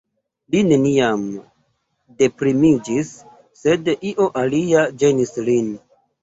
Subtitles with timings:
[0.53, 1.25] Li neniam
[2.21, 3.11] deprimiĝis,
[3.61, 5.71] sed io alia ĝenis lin.